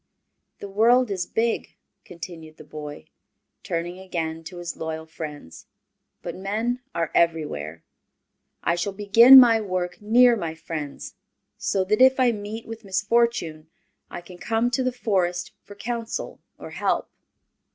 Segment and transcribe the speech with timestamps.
[0.57, 3.05] "The world is big," continued the boy,
[3.61, 5.67] turning again to his loyal friends,
[6.23, 7.83] "but men are everywhere.
[8.63, 11.13] I shall begin my work near my friends,
[11.59, 13.69] so that if I meet with misfortune
[14.09, 17.07] I can come to the Forest for counsel or help."